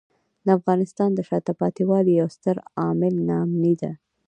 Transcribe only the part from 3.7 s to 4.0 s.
دی.